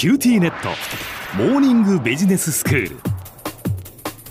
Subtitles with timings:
[0.00, 0.70] QTnet。
[1.36, 2.96] モーニングビジネススクール。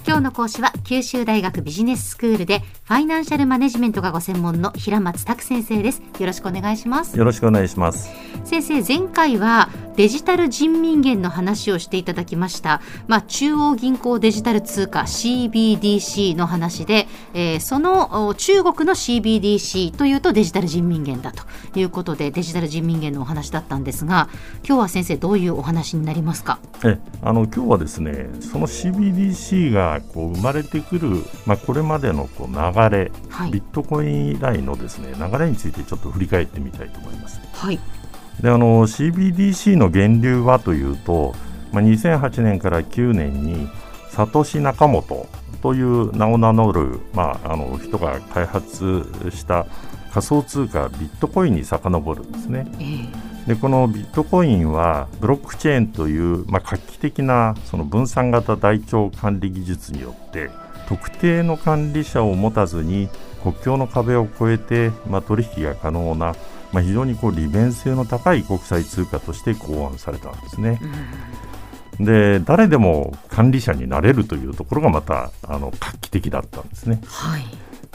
[0.03, 6.01] 今日の講師は九州大学ビジネススクールでファイナンシャルマネジメントがご専門の平松卓先生です。
[6.17, 7.15] よろしくお願いします。
[7.15, 8.09] よろしくお願いします。
[8.45, 12.79] 先生前回はデジタル人民元の話をしていただきました。
[13.07, 21.43] まあ中央銀行デジタル通貨 CBDC の話で、えー、その中国の CBDC というとデジタル人民元だと
[21.77, 24.29] いうことでデジタル人民元のお話だったんですが
[24.65, 26.59] 今日は先生どういうお話になりますか？
[26.85, 32.53] えあの今日はですねその CBDC がこう生まれてくるまあこれまでのこう流
[32.89, 37.41] れ、はい、ビットコイン以来のですね流れについてちょっと振り返ってみたいと思います。
[37.51, 37.77] はい、
[38.41, 41.35] であの CBDC の源流はというと、
[41.71, 43.69] まあ、2008年から9年に
[44.09, 45.27] サトシ・ナカモト
[45.61, 49.65] という名を名乗る、まあ、あの人が開発した
[50.11, 52.67] 仮想通貨ビットコインに遡るんですね。
[52.79, 60.51] えーでこのビットコインはブロックチェーンという、まあ、画期的なその分散型台帳管理技術によって
[60.87, 63.09] 特定の管理者を持たずに
[63.41, 66.35] 国境の壁を越えて、まあ、取引が可能な、
[66.71, 70.79] まあ、非常にこう利便性の高い国際通貨として考案されたんですね。
[71.99, 77.01] で誰でも管理者になれるというところがまたあの画期的だったんですね。
[77.05, 77.43] はい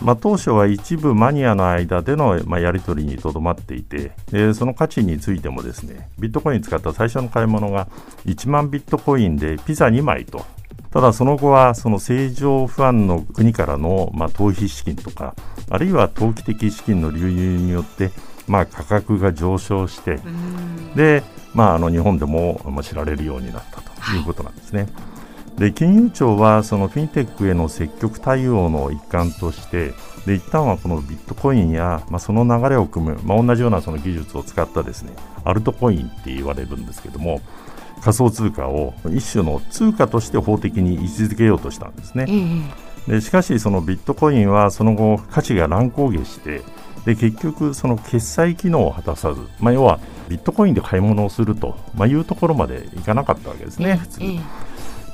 [0.02, 7.86] まあ、当初は一部マニアの間での、まあ、やり取りにとどまっていてでその価値についてもですねビットコイン使った最初の買い物が
[8.26, 10.44] 1万ビットコインでピザ2枚と
[10.90, 15.34] ただその後はその正常不安の国からのまあ逃避資金とか
[15.70, 18.10] あるいは投機的資金の流入によって
[18.46, 20.18] まあ価格が上昇して
[20.94, 21.22] で、
[21.54, 24.88] まあ、あの日本でも知られるようになったということなんですね。
[25.56, 29.92] で金融庁はそのフィンテックへの積極対応の一環として
[30.26, 35.12] で一旦はこのビットコインや、まあ、その流れを組む、まあ、同じようなその技術を使ったですね
[35.44, 37.40] アルトコインって言われるんですけども
[38.00, 42.26] 仮想通貨を一種の通貨として法的に位置づけようとしたんですね。
[43.08, 46.62] でしかしそのビットコインはその後価値が乱高下して
[47.04, 54.20] で結局その決済機能を果たさず、まあ、要はビットコインで買い物をすると、まあ、いうところまでいかなかったわけですね、普通。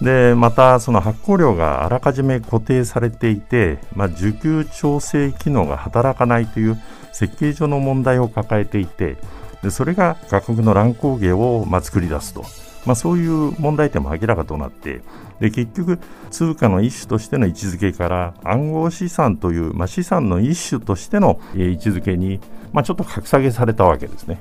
[0.00, 6.80] でまたその発行量があらかじめ固定されていて、まあ、需給調整機能が働かないという
[7.12, 9.18] 設計上の問題を抱えていて
[9.62, 12.44] でそれが価格の乱高下をまあ作り出すと
[12.86, 15.02] まあ、そういう問題点も明らかとなって
[15.40, 15.98] で結局
[16.30, 22.40] 通貨の一種としての位置づけから暗号資産という、まあ、資産の一種としての位置づけに、
[22.72, 24.38] まあ、ちょっと格下げされたわけですね。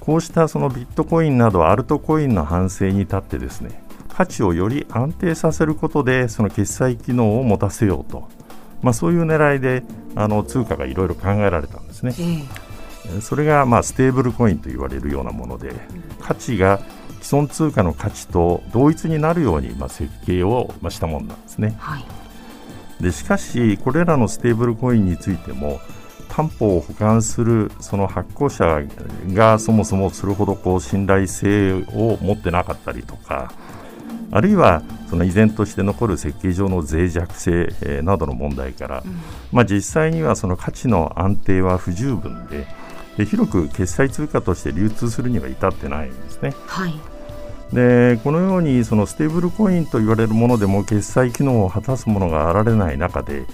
[0.00, 8.26] こうしたそのビットコインなどアルトコインの反省に立ってですね価値をより安定させることでその決済機能を持たせようと、
[8.82, 9.82] まあ、そういう狙いで
[10.14, 12.14] あの通貨がいろいろ考えられたんですね。
[13.20, 15.72] それがまあステーブルコインと言われるようなもので
[16.20, 16.80] 価値が
[17.20, 21.74] 既存通貨の価値と同一になるように、まあ、設計を、まあ、したものなんですね。
[21.78, 22.04] はい、
[23.02, 25.80] でしかし、これらのステーブルコインについても
[26.28, 28.82] 担保を保管するその発行者
[29.32, 33.52] がそもそもそれほどこう信頼性を持ってなかったりとか
[34.30, 39.20] あるいはその依然として残る設計上の脆弱性、えー、などの問題から、うん、
[39.52, 42.66] まあ、実際にはその価値の安定は不十分で
[43.18, 46.54] で広く決済通貨として流通するには至ってないんですね。
[46.66, 46.94] はい
[47.72, 53.44] でこのようにそのステーブルコインと言われるものでも決済機能を果たすものがあられない中で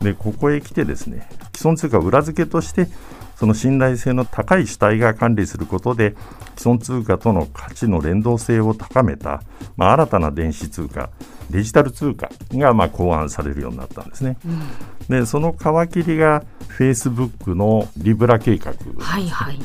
[0.00, 2.88] でここへ来てですね既存通貨裏付けとして
[3.36, 6.14] その信頼性の高い主体が管理することで
[6.56, 9.42] 既存通貨との価値の連動性を高めた、
[9.76, 11.10] まあ、新たな電子通貨
[11.50, 14.38] デジタル通貨がまあ考案されるようになったんですね。
[14.46, 19.58] うん、でその皮切りがフェイスブックのリブラ計画、はいはい、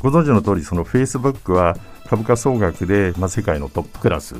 [0.00, 4.36] ご存知の通りそのフェイスブックは株価総額で、まあ、世界のトップクラス。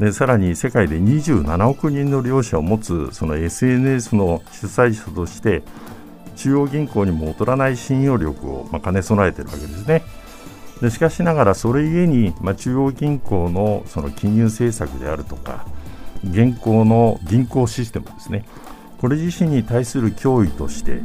[0.00, 5.62] でさらに世界で27億人の利用者を持つその SNS の主催者として
[6.36, 10.02] 中央銀行にも劣らない信用力を、まあ、兼ね備えているわけですね。
[10.82, 15.66] でしかしながらそれゆえに、まあ、中央銀行のその金融政策であるとか
[16.24, 18.44] 現行の銀行システムですね
[19.00, 21.00] これ自身に対する脅威として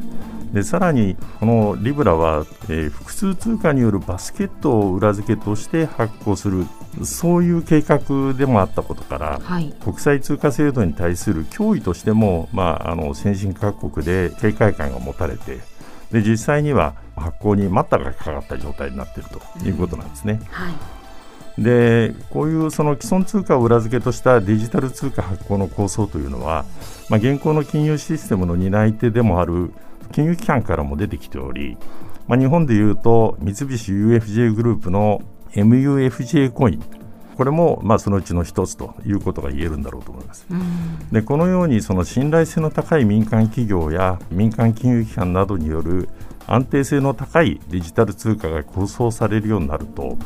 [0.53, 6.65] でさらにこのリブラは、えー、複数通貨によるバスケットを裏付けとして発行する
[7.05, 15.59] そういう計画でもあったことから、はい、国際通貨制度に対する脅威としても、まあ、あの先進各国で警戒感が持たれて
[16.11, 20.33] で実際には発行に待ったがかかった状態になっているということなんですね。
[20.33, 20.45] うん。
[20.47, 21.00] はい
[21.57, 26.65] でこういうその既存通貨を裏付けとしたデジタル通貨発行の構想というのは、
[27.09, 29.71] まあ、現行の金融システムの担い手でもある
[30.11, 31.77] 金融機関からも出てきており、
[32.27, 35.21] まあ、日本でいうと三菱 UFJ グループの
[35.53, 36.83] MUFJ コイン
[37.35, 40.45] これもまあそのうちの一つということが言えるんだろうと思います。
[41.11, 46.07] でこのようにその信頼性の高い民間企業や民間金融機関などによる
[46.45, 50.17] 安定性の高いデジタル通貨が構想されるようになると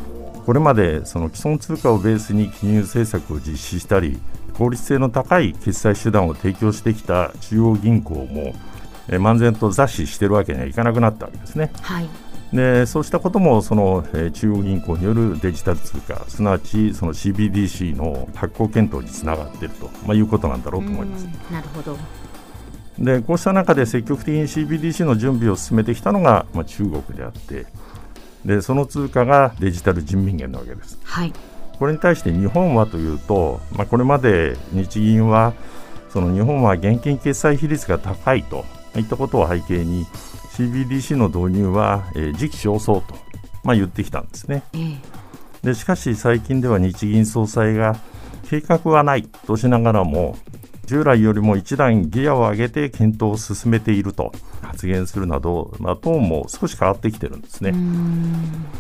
[0.46, 4.20] これまでその既存通貨をベースに金融政策を実施したり
[4.54, 8.54] 効率性の高い決済手段を提供してきた中央銀行も
[9.10, 11.72] え漫然と雑誌してるわけにはいかなくなったわけですね。
[11.82, 12.10] はい
[12.54, 21.28] でそうしたこともその、えー、中央銀行によるデジタル通貨すなわちその CBDC の発行検討につながっていると、まあ、いうことなんだろうと思います。
[21.52, 21.98] なるほど
[23.00, 27.66] でこうした中で積極的に CBDC の準備を進めてきたのが、まあ、中国であって
[28.46, 31.00] でその通貨がデジタル人民元なわけです。
[31.04, 31.34] はい、
[31.80, 35.54] これに対して日本はというと、まあ、これまで日銀は
[36.10, 38.64] その日本は現金決済比率が高いと
[38.96, 40.06] いったことを背景に
[40.54, 43.16] CBDC の導入は、えー、時期尚早と、
[43.64, 44.64] まあ、言ってきたんですね。
[45.64, 47.98] でしかし最近では日銀総裁が
[48.48, 50.38] 計画はないとしながらも
[50.86, 54.32] 従来よりも一段ギアを上げて検討を進めていると
[54.76, 57.74] 発言するなど、まあ、トーンも少し変わってきてるんですね。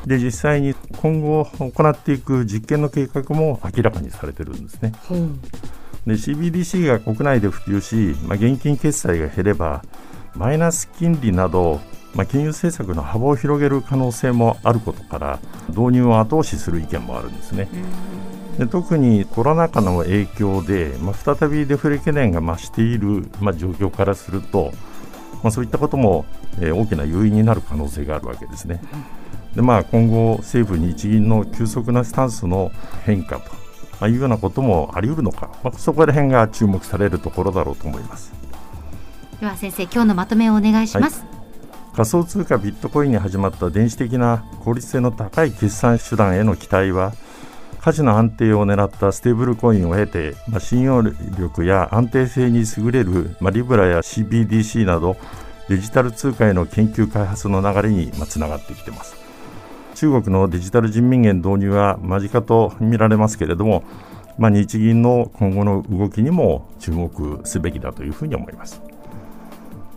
[0.06, 4.94] で実際に今後行っていく実験の計画も明らかにされてるんですね。
[6.06, 9.84] で CBDC が国内で普及し、まあ、現金決済が減れば
[10.36, 11.80] マイナス金利など、
[12.14, 15.40] まあ、金融政策の幅を広げる可能性もあることから
[15.70, 17.70] 導入を後押しする意見もあるんですね。
[18.60, 24.72] で特にコロナ禍の影響で、まあ、再びデフレ懸念が増している、まあ、状況からすると、
[25.44, 26.26] まあ、そういったことも、
[26.60, 28.82] えー、大きな要因になる可能性があるわけですね。
[29.56, 32.72] でまあ、今後、政府・日銀の急速なスタンスの
[33.06, 33.52] 変化と、
[34.00, 38.34] まあ、いうようなこともあり得るのか、まあ、そこら辺が注目されるところだろうと思います。
[39.40, 41.22] では先生、今日のまとめをお願いします。
[41.22, 41.36] はい
[41.96, 47.14] 仮想通貨ビットコインに始まった電子的な効率性の高い決算手段への期待は
[47.86, 55.18] 価値の安定を狙ったステーブルコインを経て、まあ、信用力や安定性に優れる、まあ、リブラや CBDC など
[55.70, 59.16] デジタル通貨への研究開発の流れにつながってきています。
[59.94, 63.84] 中国のデジタル人民元導入は間近と見られますけれども、
[64.40, 68.82] まあ、日銀の今後の動きにも注目すべきだというふうに思います。